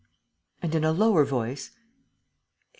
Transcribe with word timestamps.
And, 0.63 0.73
in 0.73 0.83
a 0.83 0.91
lower 0.93 1.23
voice, 1.25 1.73
"813 1.75 1.79